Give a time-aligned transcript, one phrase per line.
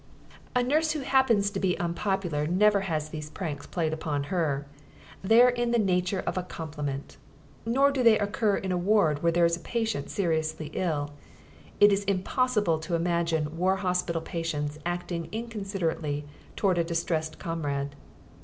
[0.55, 4.65] A nurse who happens to be unpopular never has these pranks played upon her.
[5.23, 7.17] They are in the nature of a compliment.
[7.67, 11.11] Nor do they occur in a ward where there is a patient seriously ill.
[11.79, 16.25] It is impossible to imagine war hospital patients acting inconsiderately
[16.55, 17.95] towards a distressed comrade.